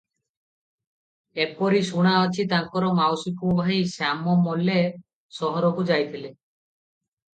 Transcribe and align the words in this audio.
ଏପରି 1.43 1.81
ଶୁଣାଅଛି, 1.89 2.45
ତାଙ୍କର 2.53 2.89
ମାଉସି 3.01 3.33
ପୁଅ 3.43 3.53
ଭାଇ 3.61 3.77
ଶ୍ୟାମ 3.91 4.35
ମଲ୍ଲେ 4.47 4.79
ସହରକୁ 5.41 5.87
ଯାଇଥିଲେ 5.93 6.33